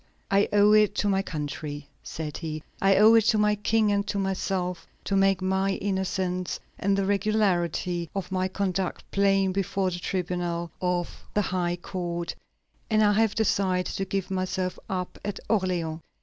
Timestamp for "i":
0.31-0.49, 2.81-2.95, 13.03-13.13